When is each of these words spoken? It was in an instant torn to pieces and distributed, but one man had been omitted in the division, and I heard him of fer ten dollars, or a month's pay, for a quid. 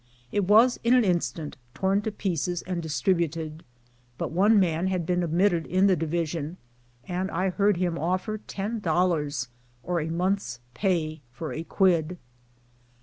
It 0.31 0.45
was 0.45 0.79
in 0.83 0.95
an 0.95 1.03
instant 1.03 1.57
torn 1.75 2.01
to 2.01 2.11
pieces 2.11 2.63
and 2.63 2.81
distributed, 2.81 3.63
but 4.17 4.31
one 4.31 4.59
man 4.59 4.87
had 4.87 5.05
been 5.05 5.23
omitted 5.23 5.67
in 5.67 5.85
the 5.85 5.95
division, 5.95 6.57
and 7.07 7.29
I 7.29 7.51
heard 7.51 7.77
him 7.77 7.99
of 7.99 8.21
fer 8.23 8.39
ten 8.39 8.79
dollars, 8.79 9.49
or 9.83 9.99
a 10.01 10.09
month's 10.09 10.59
pay, 10.73 11.21
for 11.31 11.53
a 11.53 11.63
quid. 11.63 12.17